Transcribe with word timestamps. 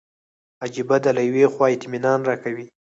عجیبه 0.63 0.97
ده 1.03 1.09
له 1.17 1.21
یوې 1.29 1.45
خوا 1.53 1.67
اطمینان 1.75 2.19
راکوي. 2.29 2.65